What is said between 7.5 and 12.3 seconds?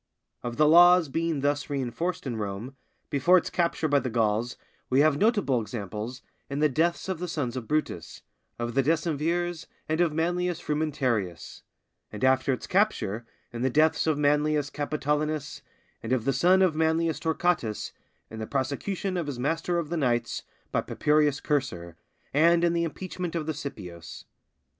of Brutus, of the Decemvirs, and of Manlius Frumentarius; and